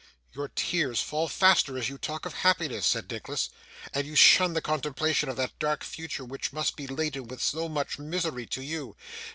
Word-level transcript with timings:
'Your 0.33 0.47
tears 0.47 0.99
fall 0.99 1.27
faster 1.27 1.77
as 1.77 1.87
you 1.87 1.99
talk 1.99 2.25
of 2.25 2.33
happiness,' 2.33 2.87
said 2.87 3.07
Nicholas, 3.11 3.51
'and 3.93 4.07
you 4.07 4.15
shun 4.15 4.53
the 4.53 4.59
contemplation 4.59 5.29
of 5.29 5.35
that 5.37 5.59
dark 5.59 5.83
future 5.83 6.25
which 6.25 6.51
must 6.51 6.75
be 6.75 6.87
laden 6.87 7.27
with 7.27 7.39
so 7.39 7.69
much 7.69 7.99
misery 7.99 8.47
to 8.47 8.63
you. 8.63 8.95